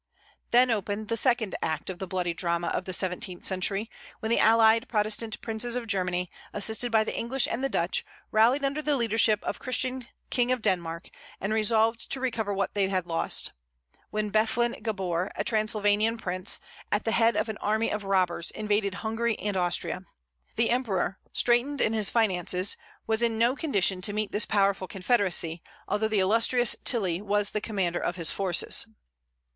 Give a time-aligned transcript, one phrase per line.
[0.49, 3.87] Then opened the second act of the bloody drama of the seventeenth century,
[4.19, 8.63] when the allied Protestant princes of Germany, assisted by the English and the Dutch, rallied
[8.63, 13.05] under the leadership of Christian, King of Denmark, and resolved to recover what they had
[13.05, 13.53] lost;
[14.09, 16.59] while Bethlen Gabor, a Transylvanian prince,
[16.91, 20.01] at the head of an army of robbers, invaded Hungary and Austria.
[20.55, 22.75] The Emperor, straitened in his finances,
[23.05, 27.61] was in no condition to meet this powerful confederacy, although the illustrious Tilly was the
[27.61, 28.87] commander of his forces.